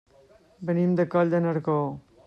[0.69, 1.79] Venim de Coll de Nargó.